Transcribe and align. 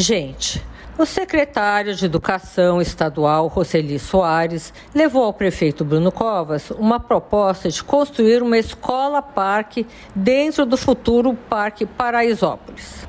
Gente, 0.00 0.64
o 0.96 1.04
secretário 1.04 1.92
de 1.92 2.04
Educação 2.04 2.80
Estadual, 2.80 3.48
Roseli 3.48 3.98
Soares, 3.98 4.72
levou 4.94 5.24
ao 5.24 5.32
prefeito 5.32 5.84
Bruno 5.84 6.12
Covas 6.12 6.70
uma 6.70 7.00
proposta 7.00 7.68
de 7.68 7.82
construir 7.82 8.40
uma 8.40 8.56
escola-parque 8.56 9.84
dentro 10.14 10.64
do 10.64 10.76
futuro 10.76 11.34
Parque 11.34 11.84
Paraisópolis. 11.84 13.08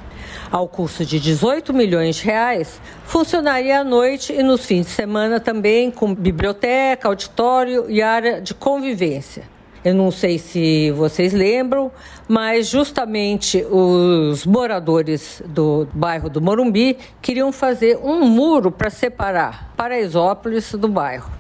Ao 0.50 0.68
custo 0.68 1.06
de 1.06 1.20
18 1.20 1.72
milhões 1.76 2.16
de 2.16 2.26
reais, 2.26 2.82
funcionaria 3.04 3.82
à 3.82 3.84
noite 3.84 4.34
e 4.34 4.42
nos 4.42 4.66
fins 4.66 4.88
de 4.88 4.92
semana 4.92 5.40
também 5.40 5.92
com 5.92 6.16
biblioteca, 6.16 7.08
auditório 7.08 7.86
e 7.88 8.02
área 8.02 8.42
de 8.42 8.56
convivência. 8.56 9.44
Eu 9.84 9.96
não 9.96 10.12
sei 10.12 10.38
se 10.38 10.92
vocês 10.92 11.32
lembram, 11.32 11.90
mas 12.28 12.68
justamente 12.68 13.66
os 13.72 14.46
moradores 14.46 15.42
do 15.46 15.88
bairro 15.94 16.30
do 16.30 16.42
Morumbi 16.42 16.98
queriam 17.22 17.52
fazer 17.52 17.98
um 18.04 18.26
muro 18.28 18.72
para 18.72 18.90
separar 18.90 19.72
Paraisópolis 19.78 20.74
do 20.74 20.90
bairro. 20.90 21.32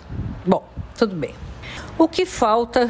Bom, 0.45 0.63
tudo 0.97 1.15
bem. 1.15 1.35
O 1.97 2.07
que 2.07 2.25
falta 2.25 2.89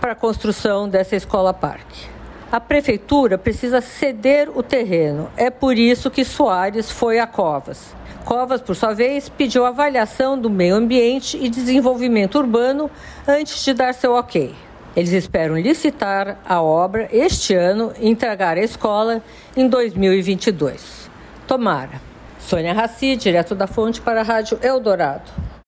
para 0.00 0.12
a 0.12 0.14
construção 0.14 0.88
dessa 0.88 1.14
escola-parque? 1.14 2.08
A 2.50 2.58
prefeitura 2.58 3.36
precisa 3.36 3.82
ceder 3.82 4.48
o 4.56 4.62
terreno. 4.62 5.28
É 5.36 5.50
por 5.50 5.76
isso 5.76 6.10
que 6.10 6.24
Soares 6.24 6.90
foi 6.90 7.18
a 7.18 7.26
Covas. 7.26 7.94
Covas, 8.24 8.62
por 8.62 8.74
sua 8.74 8.94
vez, 8.94 9.28
pediu 9.28 9.66
avaliação 9.66 10.38
do 10.38 10.48
meio 10.48 10.74
ambiente 10.74 11.36
e 11.36 11.50
desenvolvimento 11.50 12.38
urbano 12.38 12.90
antes 13.28 13.62
de 13.62 13.74
dar 13.74 13.92
seu 13.92 14.14
ok. 14.14 14.54
Eles 14.96 15.12
esperam 15.12 15.58
licitar 15.58 16.38
a 16.48 16.62
obra 16.62 17.06
este 17.12 17.54
ano 17.54 17.92
e 18.00 18.08
entregar 18.08 18.56
a 18.56 18.62
escola 18.62 19.22
em 19.54 19.68
2022. 19.68 21.10
Tomara. 21.46 22.00
Sônia 22.40 22.72
Raci, 22.72 23.14
direto 23.14 23.54
da 23.54 23.66
fonte 23.66 24.00
para 24.00 24.20
a 24.20 24.24
Rádio 24.24 24.58
Eldorado. 24.62 25.45